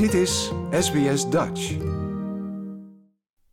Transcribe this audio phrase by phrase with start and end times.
[0.00, 1.76] Dit is SBS Dutch.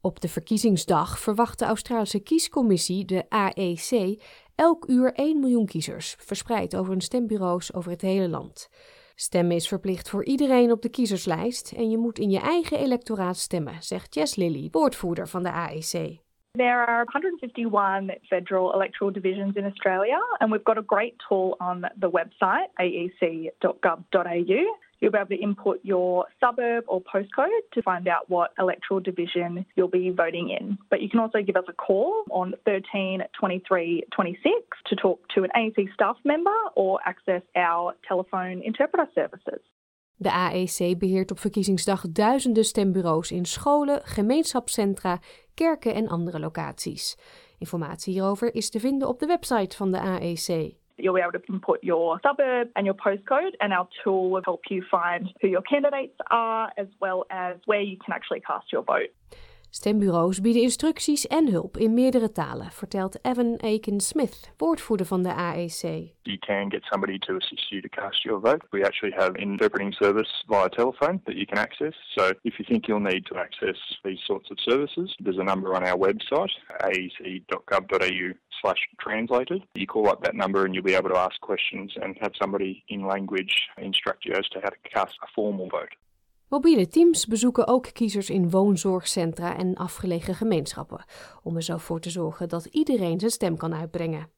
[0.01, 4.21] Op de verkiezingsdag verwacht de Australische kiescommissie, de AEC,
[4.55, 8.69] elk uur 1 miljoen kiezers, verspreid over hun stembureaus over het hele land.
[9.15, 13.37] Stemmen is verplicht voor iedereen op de kiezerslijst en je moet in je eigen electoraat
[13.37, 16.25] stemmen, zegt Jess Lilly, woordvoerder van de AEC.
[16.51, 21.81] There are 151 federal electoral divisions in Australia, and we've got a great tool on
[21.99, 24.05] the website aec.gov.au.
[24.99, 29.65] You'll be able to input your suburb or postcode to find out what electoral division
[29.75, 30.77] you'll be voting in.
[30.89, 34.53] But you can also give us a call on 13 23 26
[34.87, 39.61] to talk to an AEC staff member or access our telephone interpreter services.
[40.19, 45.19] De AEC beheert op verkiezingsdag duizenden stembureaus in scholen, gemeenschapscentra,
[45.53, 47.17] kerken en andere locaties.
[47.57, 50.75] Informatie hierover is te vinden op de website van de AEC.
[50.97, 54.61] You'll be able to input your suburb and your postcode, and our tool will help
[54.69, 58.81] you find who your candidates are, as well as where you can actually cast your
[58.81, 59.09] vote.
[59.69, 65.81] Stembureaus bieden instructies en hulp in meerdere talen, vertelt Evan Aiken-Smith, woordvoerder van de AEC.
[66.21, 68.61] You can get somebody to assist you to cast your vote.
[68.71, 71.95] We actually have interpreting service via telephone that you can access.
[72.17, 75.75] So if you think you'll need to access these sorts of services, there's a number
[75.75, 76.51] on our website,
[76.83, 79.63] aec.gov.au slash translated.
[79.75, 82.83] You call up that number and you'll be able to ask questions and have somebody
[82.87, 85.95] in language instruct you as to how to cast a formal vote.
[86.49, 91.05] Mobiele teams bezoeken ook kiezers in woonzorgcentra en afgelegen gemeenschappen,
[91.43, 94.29] om er zo voor te zorgen dat iedereen zijn stem kan uitbrengen.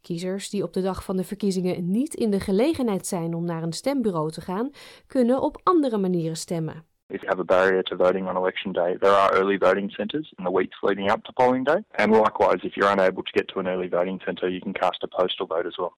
[0.00, 3.62] Kiezers die op de dag van de verkiezingen niet in de gelegenheid zijn om naar
[3.62, 4.70] een stembureau te gaan,
[5.06, 6.84] kunnen op andere manieren stemmen.
[7.08, 10.32] If you have a barrier to voting on election day, there are early voting centres
[10.36, 11.82] in the weeks leading up to polling day.
[11.90, 15.02] And likewise, if you're unable to get to an early voting centre, you can cast
[15.02, 15.94] a postal vote as well.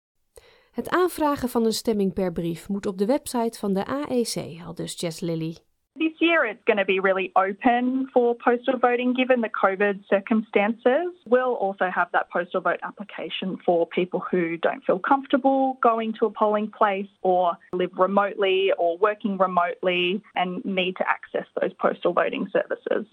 [0.78, 4.74] Het aanvragen van een stemming per brief moet op de website van de AEC, al
[4.74, 5.56] dus Jess Lilly.
[5.92, 11.08] This year it's going to be really open for postal voting given the COVID circumstances.
[11.24, 16.26] We'll also have that postal vote application for people who don't feel comfortable going to
[16.26, 22.12] a polling place or live remotely or working remotely and need to access those postal
[22.12, 23.06] voting services.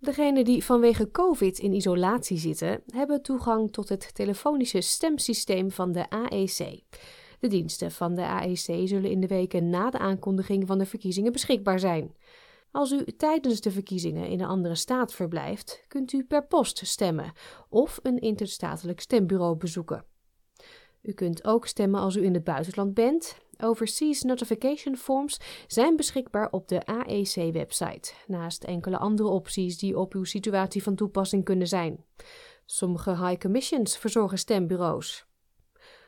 [0.00, 6.10] Degenen die vanwege COVID in isolatie zitten, hebben toegang tot het telefonische stemsysteem van de
[6.10, 6.82] AEC.
[7.40, 11.32] De diensten van de AEC zullen in de weken na de aankondiging van de verkiezingen
[11.32, 12.16] beschikbaar zijn.
[12.70, 17.32] Als u tijdens de verkiezingen in een andere staat verblijft, kunt u per post stemmen
[17.68, 20.04] of een interstatelijk stembureau bezoeken.
[21.02, 23.38] U kunt ook stemmen als u in het buitenland bent.
[23.62, 30.24] Overseas notification forms zijn beschikbaar op de AEC-website, naast enkele andere opties die op uw
[30.24, 32.04] situatie van toepassing kunnen zijn.
[32.64, 35.26] Sommige high commissions verzorgen stembureaus.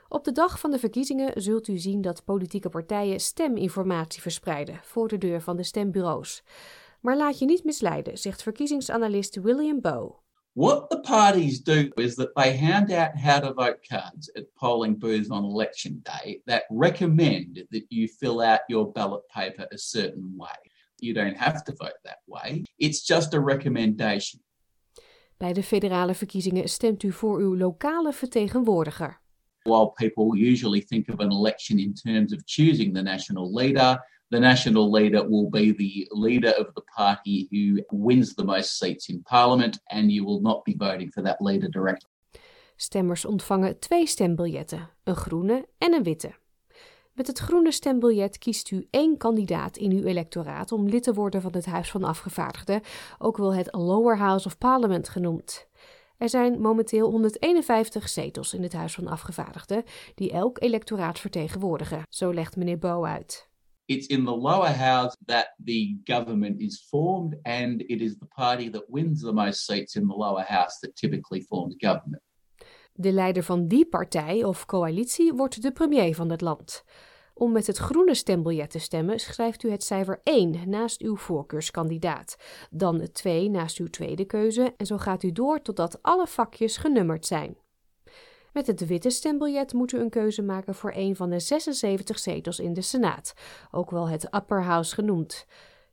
[0.08, 5.08] Op de dag van de verkiezingen zult u zien dat politieke partijen steminformatie verspreiden voor
[5.08, 6.42] de deur van de stembureaus.
[7.00, 10.12] Maar laat je niet misleiden, zegt verkiezingsanalist William Bow.
[10.54, 14.96] What the parties do is that they hand out how to vote cards at polling
[14.98, 20.36] booths on election day that recommend that you fill out your ballot paper a certain
[20.36, 20.48] way.
[20.98, 24.40] You don't have to vote that way, it's just a recommendation.
[25.36, 29.20] Bij de federale verkiezingen stemt u voor uw lokale vertegenwoordiger.
[29.62, 33.98] While people usually think of an election in terms of choosing the national leader,
[34.30, 39.08] the national leader will be the leader of the party who wins the most seats
[39.08, 42.08] in parliament, and you will not be voting for that leader directly.
[42.76, 46.34] Stemmers ontvangen twee stembiljetten, een groene en een witte.
[47.12, 51.42] Met het groene stembiljet kiest u één kandidaat in uw electoraat om lid te worden
[51.42, 52.80] van het Huis van Afgevaardigden,
[53.18, 55.68] ook wel het Lower House of Parliament genoemd.
[56.16, 62.32] Er zijn momenteel 151 zetels in het Huis van Afgevaardigden, die elk electoraat vertegenwoordigen, zo
[62.32, 63.49] legt meneer Bo uit.
[63.90, 68.70] It's in the lower house that the government is formed, and it is the party
[68.70, 72.22] that wins the most seats in the lower house that typically forms government.
[72.92, 76.84] De leider van die partij of coalitie wordt de premier van het land.
[77.34, 82.36] Om met het groene stembiljet te stemmen, schrijft u het cijfer 1 naast uw voorkeurskandidaat,
[82.70, 86.76] dan het 2 naast uw tweede keuze en zo gaat u door totdat alle vakjes
[86.76, 87.56] genummerd zijn.
[88.52, 92.58] Met het witte stembiljet moet u een keuze maken voor een van de 76 zetels
[92.58, 93.34] in de Senaat,
[93.70, 95.46] ook wel het Upper House genoemd.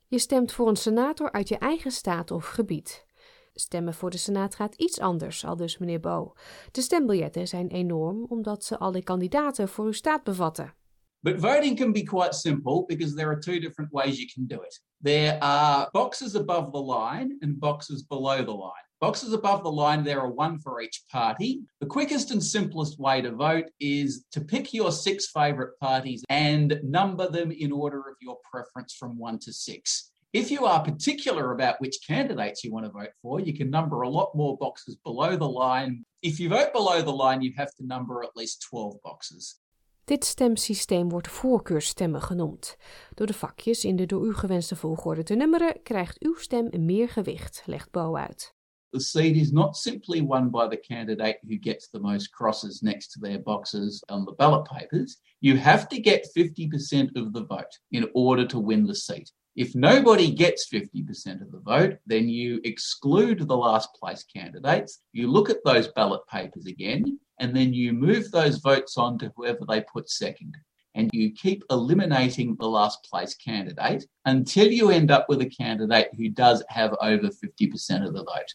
[0.07, 3.05] Je stemt voor een senator uit je eigen staat of gebied.
[3.53, 6.33] Stemmen voor de Senaat gaat iets anders, al dus meneer Bo.
[6.71, 10.73] De stembiljetten zijn enorm omdat ze alle kandidaten voor uw staat bevatten.
[11.19, 14.63] But voting can be quite simple because there are two different ways you can do
[14.63, 14.83] it.
[15.01, 18.86] There are boxes above the line and boxes below the line.
[18.99, 21.61] Boxes above the line, there are one for each party.
[21.81, 26.79] The quickest and simplest way to vote is to pick your six favourite parties and
[26.83, 30.11] number them in order of your preference from one to six.
[30.33, 34.01] If you are particular about which candidates you want to vote for, you can number
[34.01, 36.03] a lot more boxes below the line.
[36.23, 39.59] If you vote below the line, you have to number at least 12 boxes.
[40.05, 42.77] Dit stemsysteem wordt voorkeurstemmen genoemd.
[43.13, 47.09] Door de vakjes in de door u gewenste volgorde te nummeren, krijgt uw stem meer
[47.09, 48.56] gewicht, legt Bo uit.
[48.93, 53.09] The seat is not simply won by the candidate who gets the most crosses next
[53.11, 55.17] to their boxes on the ballot papers.
[55.41, 59.29] You have to get 50% of the vote in order to win the seat.
[59.57, 65.01] If nobody gets 50% of the vote, then you exclude the last place candidates.
[65.11, 69.33] You look at those ballot papers again, and then you move those votes on to
[69.35, 70.55] whoever they put second.
[70.95, 76.09] And you keep eliminating the last place candidate until you end up with a candidate
[76.15, 78.53] who does have over 50% of the vote.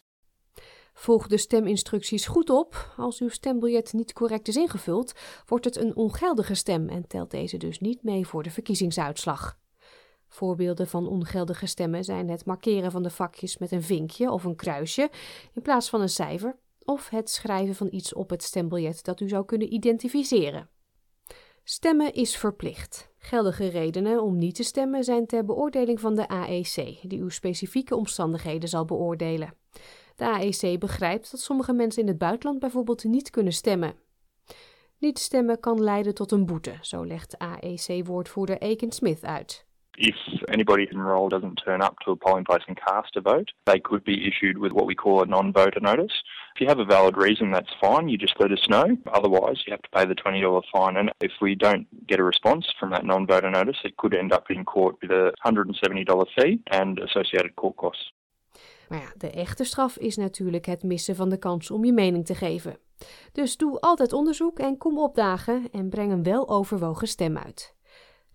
[1.03, 2.93] Volg de steminstructies goed op.
[2.97, 5.13] Als uw stembiljet niet correct is ingevuld,
[5.45, 9.57] wordt het een ongeldige stem en telt deze dus niet mee voor de verkiezingsuitslag.
[10.27, 14.55] Voorbeelden van ongeldige stemmen zijn het markeren van de vakjes met een vinkje of een
[14.55, 15.09] kruisje
[15.53, 19.29] in plaats van een cijfer, of het schrijven van iets op het stembiljet dat u
[19.29, 20.69] zou kunnen identificeren.
[21.63, 23.09] Stemmen is verplicht.
[23.17, 27.95] Geldige redenen om niet te stemmen zijn ter beoordeling van de AEC, die uw specifieke
[27.95, 29.53] omstandigheden zal beoordelen.
[30.15, 33.95] De AEC begrijpt dat sommige mensen in het buitenland bijvoorbeeld niet kunnen stemmen.
[34.97, 39.65] Niet stemmen kan leiden tot een boete, zo legt AEC-woordvoerder Aiken Smith uit.
[39.97, 40.15] If
[40.47, 44.03] anybody enrolled doesn't turn up to a polling place and cast a vote, they could
[44.03, 46.23] be issued with what we call a non-voter notice.
[46.55, 48.09] If you have a valid reason, that's fine.
[48.09, 48.97] You just let us know.
[49.11, 50.97] Otherwise, you have to pay the $20 fine.
[50.97, 54.49] And if we don't get a response from that non-voter notice, it could end up
[54.49, 58.11] in court with a $170 fee and associated court costs.
[58.89, 62.25] Maar ja, de echte straf is natuurlijk het missen van de kans om je mening
[62.25, 62.77] te geven.
[63.31, 67.75] Dus doe altijd onderzoek en kom opdagen en breng een weloverwogen stem uit.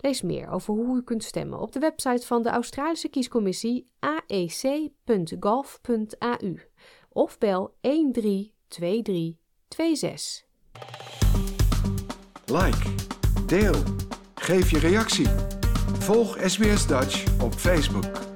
[0.00, 4.95] Lees meer over hoe u kunt stemmen op de website van de Australische kiescommissie aec.gov.au
[7.09, 10.47] of bel 132326.
[12.47, 12.95] Like,
[13.47, 13.83] deel,
[14.35, 15.29] geef je reactie.
[15.99, 18.28] Volg SBS Dutch op Facebook.